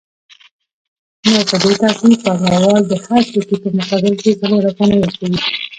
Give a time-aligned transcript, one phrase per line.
[1.31, 5.37] نو په دې ترتیب پانګوال د هر توکي په مقابل کې څلور افغانۍ ورکوي